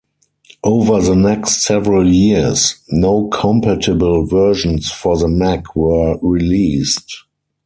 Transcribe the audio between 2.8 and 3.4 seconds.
no